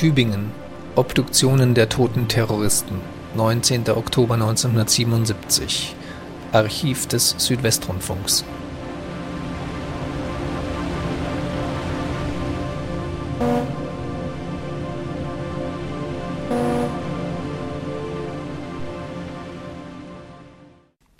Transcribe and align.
Tübingen. 0.00 0.50
Obduktionen 0.96 1.74
der 1.74 1.90
toten 1.90 2.26
Terroristen. 2.26 2.94
19. 3.36 3.90
Oktober 3.90 4.32
1977 4.32 5.94
Archiv 6.52 7.06
des 7.06 7.34
Südwestrundfunks. 7.36 8.46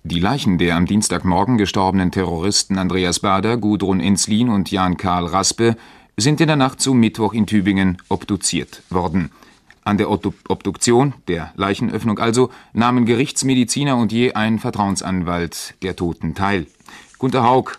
Die 0.04 0.18
Leichen 0.20 0.56
der 0.56 0.76
am 0.76 0.86
Dienstagmorgen 0.86 1.58
gestorbenen 1.58 2.12
Terroristen 2.12 2.78
Andreas 2.78 3.20
Bader, 3.20 3.58
Gudrun 3.58 4.00
Enzlin 4.00 4.48
und 4.48 4.70
Jan 4.70 4.96
Karl 4.96 5.26
Raspe 5.26 5.76
sind 6.20 6.40
in 6.40 6.46
der 6.46 6.56
Nacht 6.56 6.80
zum 6.80 6.98
Mittwoch 6.98 7.32
in 7.32 7.46
Tübingen 7.46 7.98
obduziert 8.08 8.82
worden. 8.90 9.30
An 9.84 9.96
der 9.96 10.10
Obduktion, 10.10 11.14
der 11.26 11.52
Leichenöffnung 11.56 12.18
also, 12.18 12.50
nahmen 12.72 13.06
Gerichtsmediziner 13.06 13.96
und 13.96 14.12
je 14.12 14.32
ein 14.32 14.58
Vertrauensanwalt 14.58 15.74
der 15.82 15.96
Toten 15.96 16.34
teil. 16.34 16.66
Gunter 17.18 17.44
Haug, 17.44 17.78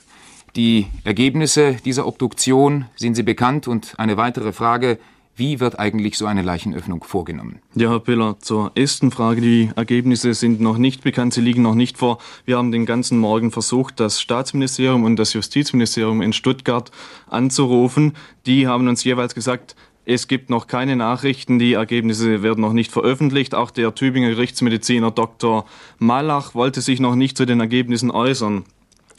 die 0.56 0.88
Ergebnisse 1.04 1.76
dieser 1.86 2.08
Obduktion, 2.08 2.86
sind 2.96 3.16
sie 3.16 3.24
bekannt? 3.24 3.68
Und 3.68 3.94
eine 3.98 4.18
weitere 4.18 4.52
Frage, 4.52 4.98
wie 5.36 5.60
wird 5.60 5.80
eigentlich 5.80 6.18
so 6.18 6.26
eine 6.26 6.42
Leichenöffnung 6.42 7.04
vorgenommen? 7.04 7.60
Ja, 7.76 7.90
Herr 7.90 8.00
Piller, 8.00 8.38
zur 8.40 8.72
ersten 8.76 9.12
Frage. 9.12 9.42
Die 9.42 9.72
Ergebnisse 9.76 10.34
sind 10.34 10.62
noch 10.62 10.78
nicht 10.78 11.04
bekannt, 11.04 11.34
sie 11.34 11.42
liegen 11.42 11.62
noch 11.62 11.76
nicht 11.76 11.98
vor. 11.98 12.20
Wir 12.46 12.58
haben 12.58 12.72
den 12.72 12.86
ganzen 12.86 13.18
Morgen 13.18 13.52
versucht, 13.52 14.00
das 14.00 14.22
Staatsministerium 14.22 15.04
und 15.04 15.16
das 15.16 15.34
Justizministerium 15.34 16.22
in 16.22 16.34
Stuttgart 16.34 16.92
anzurufen. 17.28 18.14
Die 18.46 18.68
haben 18.68 18.88
uns 18.88 19.04
jeweils 19.04 19.34
gesagt, 19.34 19.76
es 20.04 20.28
gibt 20.28 20.50
noch 20.50 20.68
keine 20.68 20.96
Nachrichten, 20.96 21.60
die 21.60 21.74
Ergebnisse 21.74 22.44
werden 22.44 22.62
noch 22.62 22.74
nicht 22.74 22.92
veröffentlicht. 22.92 23.56
Auch 23.56 23.72
der 23.72 23.94
Tübinger 23.94 24.30
Gerichtsmediziner 24.30 25.12
Dr. 25.12 25.66
Malach 26.00 26.56
wollte 26.56 26.82
sich 26.82 27.00
noch 27.00 27.16
nicht 27.16 27.38
zu 27.38 27.46
den 27.46 27.60
Ergebnissen 27.60 28.12
äußern. 28.12 28.66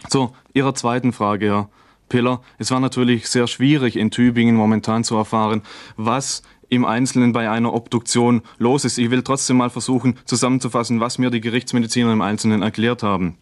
Zu 0.09 0.33
Ihrer 0.53 0.75
zweiten 0.75 1.13
Frage, 1.13 1.47
Herr 1.47 1.69
Piller. 2.13 2.43
Es 2.59 2.71
war 2.71 2.79
natürlich 2.79 3.27
sehr 3.27 3.47
schwierig 3.47 3.97
in 3.97 4.11
Tübingen 4.11 4.55
momentan 4.55 5.03
zu 5.03 5.17
erfahren, 5.17 5.63
was 5.97 6.43
im 6.69 6.85
Einzelnen 6.85 7.33
bei 7.33 7.49
einer 7.49 7.73
Obduktion 7.73 8.43
los 8.59 8.85
ist. 8.85 8.99
Ich 8.99 9.11
will 9.11 9.23
trotzdem 9.23 9.57
mal 9.57 9.71
versuchen 9.71 10.19
zusammenzufassen, 10.27 11.01
was 11.01 11.17
mir 11.17 11.31
die 11.31 11.41
Gerichtsmediziner 11.41 12.13
im 12.13 12.21
Einzelnen 12.21 12.61
erklärt 12.61 13.03
haben. 13.03 13.39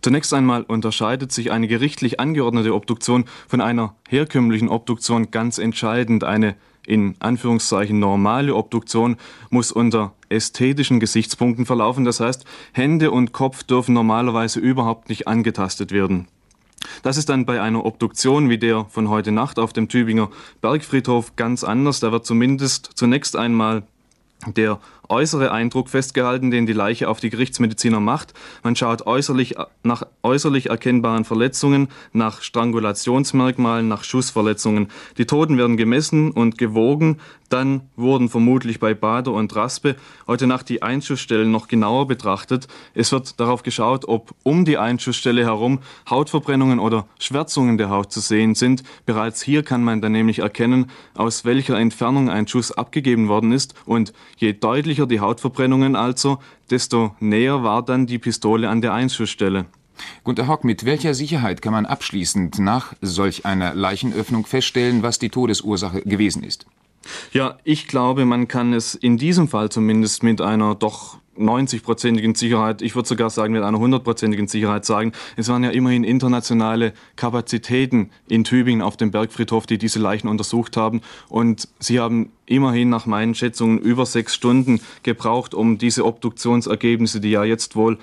Zunächst 0.00 0.32
einmal 0.32 0.62
unterscheidet 0.62 1.32
sich 1.32 1.52
eine 1.52 1.68
gerichtlich 1.68 2.18
angeordnete 2.18 2.74
Obduktion 2.74 3.26
von 3.46 3.60
einer 3.60 3.94
herkömmlichen 4.08 4.70
Obduktion 4.70 5.30
ganz 5.30 5.58
entscheidend. 5.58 6.24
Eine 6.24 6.56
in 6.86 7.14
Anführungszeichen 7.18 7.98
normale 7.98 8.54
Obduktion 8.54 9.16
muss 9.50 9.70
unter 9.70 10.14
ästhetischen 10.30 10.98
Gesichtspunkten 10.98 11.66
verlaufen. 11.66 12.06
Das 12.06 12.20
heißt, 12.20 12.46
Hände 12.72 13.10
und 13.10 13.32
Kopf 13.32 13.64
dürfen 13.64 13.92
normalerweise 13.92 14.60
überhaupt 14.60 15.10
nicht 15.10 15.28
angetastet 15.28 15.92
werden. 15.92 16.28
Das 17.06 17.16
ist 17.16 17.28
dann 17.28 17.46
bei 17.46 17.62
einer 17.62 17.84
Obduktion 17.84 18.50
wie 18.50 18.58
der 18.58 18.84
von 18.86 19.08
heute 19.08 19.30
Nacht 19.30 19.60
auf 19.60 19.72
dem 19.72 19.88
Tübinger 19.88 20.28
Bergfriedhof 20.60 21.36
ganz 21.36 21.62
anders. 21.62 22.00
Da 22.00 22.10
wird 22.10 22.26
zumindest 22.26 22.90
zunächst 22.96 23.36
einmal 23.36 23.84
der 24.44 24.80
äußere 25.08 25.52
Eindruck 25.52 25.88
festgehalten, 25.88 26.50
den 26.50 26.66
die 26.66 26.72
Leiche 26.72 27.08
auf 27.08 27.20
die 27.20 27.30
Gerichtsmediziner 27.30 28.00
macht. 28.00 28.34
Man 28.62 28.76
schaut 28.76 29.06
äußerlich 29.06 29.56
nach 29.82 30.04
äußerlich 30.22 30.70
erkennbaren 30.70 31.24
Verletzungen, 31.24 31.88
nach 32.12 32.42
Strangulationsmerkmalen, 32.42 33.88
nach 33.88 34.04
Schussverletzungen. 34.04 34.88
Die 35.18 35.26
Toten 35.26 35.58
werden 35.58 35.76
gemessen 35.76 36.30
und 36.30 36.58
gewogen. 36.58 37.18
Dann 37.48 37.82
wurden 37.94 38.28
vermutlich 38.28 38.80
bei 38.80 38.94
Bader 38.94 39.32
und 39.32 39.54
Raspe 39.54 39.94
heute 40.26 40.48
Nacht 40.48 40.68
die 40.68 40.82
Einschussstellen 40.82 41.50
noch 41.50 41.68
genauer 41.68 42.08
betrachtet. 42.08 42.66
Es 42.92 43.12
wird 43.12 43.38
darauf 43.38 43.62
geschaut, 43.62 44.08
ob 44.08 44.34
um 44.42 44.64
die 44.64 44.78
Einschussstelle 44.78 45.44
herum 45.44 45.80
Hautverbrennungen 46.10 46.80
oder 46.80 47.06
Schwärzungen 47.20 47.78
der 47.78 47.90
Haut 47.90 48.12
zu 48.12 48.20
sehen 48.20 48.54
sind. 48.56 48.82
Bereits 49.04 49.42
hier 49.42 49.62
kann 49.62 49.84
man 49.84 50.00
dann 50.00 50.12
nämlich 50.12 50.40
erkennen, 50.40 50.90
aus 51.14 51.44
welcher 51.44 51.78
Entfernung 51.78 52.28
ein 52.28 52.48
Schuss 52.48 52.72
abgegeben 52.72 53.28
worden 53.28 53.52
ist. 53.52 53.74
Und 53.84 54.12
je 54.38 54.52
deutlicher 54.52 54.95
deutlicher 54.96 55.06
die 55.06 55.20
Hautverbrennungen 55.20 55.94
also, 55.94 56.38
desto 56.70 57.14
näher 57.20 57.62
war 57.62 57.84
dann 57.84 58.06
die 58.06 58.18
Pistole 58.18 58.68
an 58.68 58.80
der 58.80 58.94
Einschussstelle. 58.94 59.66
Gunter 60.24 60.46
Hock, 60.48 60.64
mit 60.64 60.84
welcher 60.84 61.14
Sicherheit 61.14 61.62
kann 61.62 61.72
man 61.72 61.86
abschließend 61.86 62.58
nach 62.58 62.94
solch 63.00 63.44
einer 63.44 63.74
Leichenöffnung 63.74 64.46
feststellen, 64.46 65.02
was 65.02 65.18
die 65.18 65.30
Todesursache 65.30 66.02
gewesen 66.02 66.44
ist? 66.44 66.66
Ja, 67.32 67.58
ich 67.64 67.86
glaube, 67.86 68.24
man 68.24 68.48
kann 68.48 68.72
es 68.72 68.94
in 68.94 69.16
diesem 69.16 69.48
Fall 69.48 69.70
zumindest 69.70 70.22
mit 70.22 70.40
einer 70.40 70.74
doch 70.74 71.18
90-prozentigen 71.38 72.36
Sicherheit, 72.36 72.82
ich 72.82 72.94
würde 72.94 73.08
sogar 73.08 73.30
sagen 73.30 73.52
mit 73.52 73.62
einer 73.62 73.78
100-prozentigen 73.78 74.48
Sicherheit 74.48 74.84
sagen, 74.84 75.12
es 75.36 75.48
waren 75.48 75.64
ja 75.64 75.70
immerhin 75.70 76.04
internationale 76.04 76.92
Kapazitäten 77.16 78.10
in 78.28 78.44
Tübingen 78.44 78.82
auf 78.82 78.96
dem 78.96 79.10
Bergfriedhof, 79.10 79.66
die 79.66 79.78
diese 79.78 79.98
Leichen 79.98 80.28
untersucht 80.28 80.76
haben. 80.76 81.02
Und 81.28 81.68
sie 81.78 82.00
haben 82.00 82.32
immerhin 82.46 82.88
nach 82.88 83.06
meinen 83.06 83.34
Schätzungen 83.34 83.78
über 83.78 84.06
sechs 84.06 84.34
Stunden 84.34 84.80
gebraucht, 85.02 85.54
um 85.54 85.78
diese 85.78 86.04
Obduktionsergebnisse, 86.04 87.20
die 87.20 87.30
ja 87.30 87.44
jetzt 87.44 87.76
wohl 87.76 87.98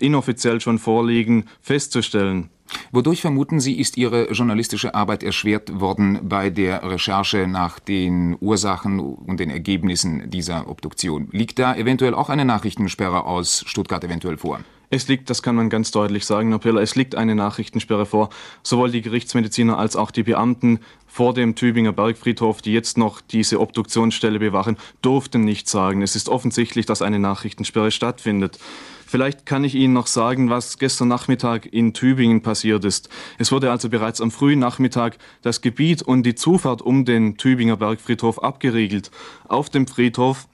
inoffiziell 0.00 0.60
schon 0.60 0.78
vorliegen, 0.78 1.46
festzustellen. 1.62 2.50
Wodurch 2.92 3.20
vermuten 3.20 3.60
Sie, 3.60 3.78
ist 3.78 3.96
Ihre 3.96 4.30
journalistische 4.32 4.94
Arbeit 4.94 5.22
erschwert 5.22 5.80
worden 5.80 6.20
bei 6.22 6.50
der 6.50 6.82
Recherche 6.82 7.46
nach 7.46 7.78
den 7.78 8.36
Ursachen 8.40 9.00
und 9.00 9.40
den 9.40 9.50
Ergebnissen 9.50 10.30
dieser 10.30 10.68
Obduktion? 10.68 11.28
Liegt 11.32 11.58
da 11.58 11.74
eventuell 11.74 12.14
auch 12.14 12.28
eine 12.28 12.44
Nachrichtensperre 12.44 13.24
aus 13.24 13.64
Stuttgart 13.66 14.04
eventuell 14.04 14.36
vor? 14.36 14.60
Es 14.94 15.08
liegt, 15.08 15.28
das 15.28 15.42
kann 15.42 15.56
man 15.56 15.70
ganz 15.70 15.90
deutlich 15.90 16.24
sagen, 16.24 16.50
Herr 16.50 16.60
Piller, 16.60 16.80
es 16.80 16.94
liegt 16.94 17.16
eine 17.16 17.34
Nachrichtensperre 17.34 18.06
vor. 18.06 18.28
Sowohl 18.62 18.92
die 18.92 19.02
Gerichtsmediziner 19.02 19.76
als 19.76 19.96
auch 19.96 20.12
die 20.12 20.22
Beamten 20.22 20.78
vor 21.08 21.34
dem 21.34 21.56
Tübinger 21.56 21.90
Bergfriedhof, 21.90 22.62
die 22.62 22.72
jetzt 22.72 22.96
noch 22.96 23.20
diese 23.20 23.58
Obduktionsstelle 23.58 24.38
bewachen, 24.38 24.76
durften 25.02 25.40
nichts 25.40 25.72
sagen. 25.72 26.00
Es 26.00 26.14
ist 26.14 26.28
offensichtlich, 26.28 26.86
dass 26.86 27.02
eine 27.02 27.18
Nachrichtensperre 27.18 27.90
stattfindet. 27.90 28.60
Vielleicht 29.04 29.46
kann 29.46 29.64
ich 29.64 29.74
Ihnen 29.74 29.94
noch 29.94 30.06
sagen, 30.06 30.48
was 30.48 30.78
gestern 30.78 31.08
Nachmittag 31.08 31.66
in 31.72 31.92
Tübingen 31.92 32.42
passiert 32.42 32.84
ist. 32.84 33.08
Es 33.36 33.50
wurde 33.50 33.72
also 33.72 33.88
bereits 33.88 34.20
am 34.20 34.30
frühen 34.30 34.60
Nachmittag 34.60 35.18
das 35.42 35.60
Gebiet 35.60 36.02
und 36.02 36.22
die 36.22 36.36
Zufahrt 36.36 36.82
um 36.82 37.04
den 37.04 37.36
Tübinger 37.36 37.76
Bergfriedhof 37.76 38.40
abgeriegelt. 38.44 39.10
Auf 39.48 39.70
dem 39.70 39.88
Friedhof 39.88 40.46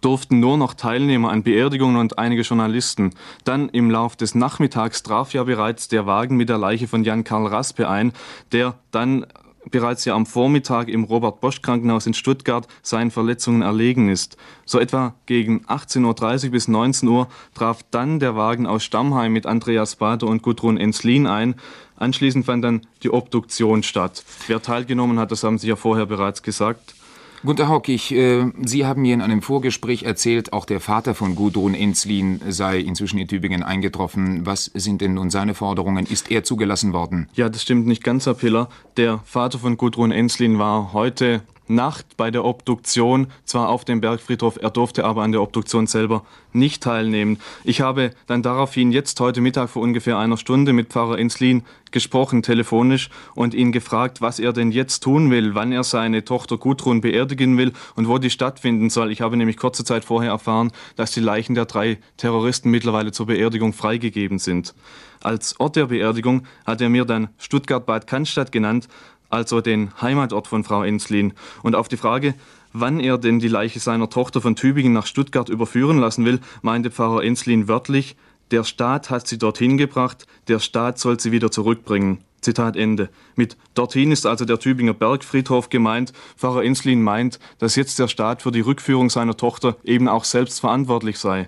durften 0.00 0.40
nur 0.40 0.56
noch 0.56 0.74
Teilnehmer 0.74 1.30
an 1.30 1.42
Beerdigungen 1.42 1.96
und 1.96 2.18
einige 2.18 2.42
Journalisten. 2.42 3.10
Dann 3.44 3.68
im 3.68 3.90
Lauf 3.90 4.16
des 4.16 4.34
Nachmittags 4.34 5.02
traf 5.02 5.32
ja 5.32 5.44
bereits 5.44 5.88
der 5.88 6.06
Wagen 6.06 6.36
mit 6.36 6.48
der 6.48 6.58
Leiche 6.58 6.88
von 6.88 7.04
Jan 7.04 7.24
Karl 7.24 7.46
Raspe 7.46 7.88
ein, 7.88 8.12
der 8.52 8.74
dann 8.90 9.26
bereits 9.70 10.04
ja 10.04 10.14
am 10.14 10.26
Vormittag 10.26 10.88
im 10.88 11.04
Robert 11.04 11.40
Bosch 11.40 11.62
Krankenhaus 11.62 12.06
in 12.06 12.14
Stuttgart 12.14 12.66
seinen 12.82 13.10
Verletzungen 13.10 13.62
erlegen 13.62 14.08
ist. 14.08 14.36
So 14.64 14.78
etwa 14.78 15.14
gegen 15.26 15.66
18.30 15.66 16.46
Uhr 16.46 16.50
bis 16.50 16.68
19 16.68 17.08
Uhr 17.08 17.28
traf 17.54 17.84
dann 17.90 18.20
der 18.20 18.36
Wagen 18.36 18.66
aus 18.66 18.84
Stammheim 18.84 19.32
mit 19.32 19.46
Andreas 19.46 19.96
Bader 19.96 20.26
und 20.26 20.42
Gudrun 20.42 20.78
Enslin 20.78 21.26
ein. 21.26 21.56
Anschließend 21.96 22.46
fand 22.46 22.64
dann 22.64 22.86
die 23.02 23.10
Obduktion 23.10 23.82
statt. 23.82 24.24
Wer 24.46 24.62
teilgenommen 24.62 25.18
hat, 25.18 25.30
das 25.30 25.44
haben 25.44 25.58
Sie 25.58 25.68
ja 25.68 25.76
vorher 25.76 26.06
bereits 26.06 26.42
gesagt. 26.42 26.94
Gunter 27.42 27.68
Haukig, 27.68 28.12
äh, 28.12 28.52
Sie 28.62 28.84
haben 28.84 29.00
mir 29.00 29.14
in 29.14 29.22
einem 29.22 29.40
Vorgespräch 29.40 30.02
erzählt, 30.02 30.52
auch 30.52 30.66
der 30.66 30.78
Vater 30.78 31.14
von 31.14 31.34
Gudrun 31.34 31.72
Enslin 31.72 32.38
sei 32.46 32.80
inzwischen 32.80 33.18
in 33.18 33.28
Tübingen 33.28 33.62
eingetroffen. 33.62 34.44
Was 34.44 34.66
sind 34.66 35.00
denn 35.00 35.14
nun 35.14 35.30
seine 35.30 35.54
Forderungen? 35.54 36.04
Ist 36.04 36.30
er 36.30 36.44
zugelassen 36.44 36.92
worden? 36.92 37.30
Ja, 37.32 37.48
das 37.48 37.62
stimmt 37.62 37.86
nicht 37.86 38.04
ganz, 38.04 38.26
Herr 38.26 38.34
Piller. 38.34 38.68
Der 38.98 39.20
Vater 39.24 39.58
von 39.58 39.78
Gudrun 39.78 40.12
Enslin 40.12 40.58
war 40.58 40.92
heute 40.92 41.40
Nacht 41.70 42.16
bei 42.16 42.30
der 42.30 42.44
Obduktion, 42.44 43.28
zwar 43.44 43.68
auf 43.68 43.84
dem 43.84 44.00
Bergfriedhof, 44.00 44.58
er 44.60 44.70
durfte 44.70 45.04
aber 45.04 45.22
an 45.22 45.32
der 45.32 45.40
Obduktion 45.40 45.86
selber 45.86 46.24
nicht 46.52 46.82
teilnehmen. 46.82 47.38
Ich 47.64 47.80
habe 47.80 48.10
dann 48.26 48.42
daraufhin 48.42 48.90
jetzt 48.90 49.18
heute 49.20 49.40
Mittag 49.40 49.70
vor 49.70 49.82
ungefähr 49.82 50.18
einer 50.18 50.36
Stunde 50.36 50.72
mit 50.72 50.88
Pfarrer 50.88 51.18
Enslin 51.18 51.62
gesprochen, 51.92 52.42
telefonisch, 52.42 53.08
und 53.34 53.54
ihn 53.54 53.72
gefragt, 53.72 54.20
was 54.20 54.40
er 54.40 54.52
denn 54.52 54.72
jetzt 54.72 55.00
tun 55.00 55.30
will, 55.30 55.54
wann 55.54 55.72
er 55.72 55.84
seine 55.84 56.24
Tochter 56.24 56.58
Gudrun 56.58 57.00
beerdigen 57.00 57.56
will 57.56 57.72
und 57.94 58.08
wo 58.08 58.18
die 58.18 58.30
stattfinden 58.30 58.90
soll. 58.90 59.12
Ich 59.12 59.20
habe 59.20 59.36
nämlich 59.36 59.56
kurze 59.56 59.84
Zeit 59.84 60.04
vorher 60.04 60.32
erfahren, 60.32 60.72
dass 60.96 61.12
die 61.12 61.20
Leichen 61.20 61.54
der 61.54 61.66
drei 61.66 61.98
Terroristen 62.16 62.70
mittlerweile 62.70 63.12
zur 63.12 63.26
Beerdigung 63.26 63.72
freigegeben 63.72 64.38
sind. 64.38 64.74
Als 65.22 65.60
Ort 65.60 65.76
der 65.76 65.86
Beerdigung 65.86 66.46
hat 66.64 66.80
er 66.80 66.88
mir 66.88 67.04
dann 67.04 67.28
Stuttgart-Bad 67.38 68.06
Cannstatt 68.06 68.52
genannt, 68.52 68.88
also 69.30 69.60
den 69.60 69.90
Heimatort 70.00 70.46
von 70.46 70.64
Frau 70.64 70.82
Enslin. 70.82 71.32
Und 71.62 71.74
auf 71.74 71.88
die 71.88 71.96
Frage, 71.96 72.34
wann 72.72 73.00
er 73.00 73.18
denn 73.18 73.38
die 73.38 73.48
Leiche 73.48 73.80
seiner 73.80 74.10
Tochter 74.10 74.40
von 74.40 74.56
Tübingen 74.56 74.92
nach 74.92 75.06
Stuttgart 75.06 75.48
überführen 75.48 75.98
lassen 75.98 76.24
will, 76.24 76.40
meinte 76.62 76.90
Pfarrer 76.90 77.24
Enslin 77.24 77.68
wörtlich, 77.68 78.16
der 78.50 78.64
Staat 78.64 79.10
hat 79.10 79.28
sie 79.28 79.38
dorthin 79.38 79.78
gebracht, 79.78 80.26
der 80.48 80.58
Staat 80.58 80.98
soll 80.98 81.20
sie 81.20 81.30
wieder 81.30 81.50
zurückbringen. 81.50 82.18
Zitat 82.40 82.76
Ende. 82.76 83.10
Mit 83.36 83.56
dorthin 83.74 84.12
ist 84.12 84.26
also 84.26 84.44
der 84.44 84.58
Tübinger 84.58 84.94
Bergfriedhof 84.94 85.68
gemeint. 85.68 86.12
Pfarrer 86.36 86.64
Enslin 86.64 87.02
meint, 87.02 87.38
dass 87.58 87.76
jetzt 87.76 87.98
der 87.98 88.08
Staat 88.08 88.42
für 88.42 88.50
die 88.50 88.60
Rückführung 88.60 89.10
seiner 89.10 89.36
Tochter 89.36 89.76
eben 89.84 90.08
auch 90.08 90.24
selbst 90.24 90.60
verantwortlich 90.60 91.18
sei. 91.18 91.46